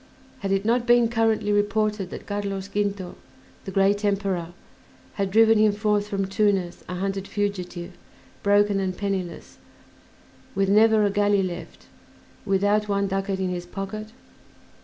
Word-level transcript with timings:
Had 0.39 0.51
it 0.51 0.65
not 0.65 0.87
been 0.87 1.07
currently 1.09 1.51
reported 1.51 2.09
that 2.09 2.25
Carlos 2.25 2.67
Quinto, 2.67 3.13
the 3.65 3.71
great 3.71 4.03
Emperor, 4.03 4.47
had 5.13 5.29
driven 5.29 5.59
him 5.59 5.73
forth 5.73 6.07
from 6.07 6.25
Tunis 6.25 6.83
a 6.89 6.95
hunted 6.95 7.27
fugitive, 7.27 7.91
broken 8.41 8.79
and 8.79 8.97
penniless, 8.97 9.59
with 10.55 10.69
never 10.69 11.05
a 11.05 11.11
galley 11.11 11.43
left, 11.43 11.85
without 12.47 12.89
one 12.89 13.05
ducat 13.07 13.37
in 13.39 13.49
his 13.49 13.67
pocket? 13.67 14.11